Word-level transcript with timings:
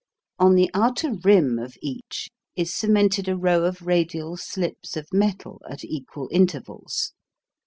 On 0.39 0.55
the 0.55 0.71
outer 0.73 1.13
rim 1.23 1.59
of 1.59 1.77
each 1.79 2.31
is 2.55 2.73
cemented 2.73 3.27
a 3.27 3.37
row 3.37 3.65
of 3.65 3.83
radial 3.83 4.35
slips 4.35 4.97
of 4.97 5.05
metal 5.13 5.61
at 5.69 5.83
equal 5.83 6.27
intervals. 6.31 7.13